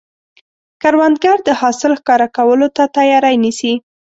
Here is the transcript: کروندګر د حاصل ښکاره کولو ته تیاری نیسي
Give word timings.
کروندګر 0.81 1.37
د 1.47 1.49
حاصل 1.61 1.91
ښکاره 1.99 2.27
کولو 2.37 2.67
ته 2.75 2.83
تیاری 2.95 3.35
نیسي 3.43 3.73